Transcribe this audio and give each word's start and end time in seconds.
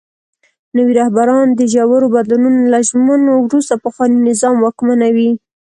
نوي 0.75 0.93
رهبران 1.01 1.47
د 1.53 1.61
ژورو 1.73 2.07
بدلونونو 2.15 2.61
له 2.73 2.79
ژمنو 2.89 3.31
وروسته 3.45 3.81
پخواني 3.85 4.17
نظام 4.29 4.55
واکمنوي. 4.59 5.31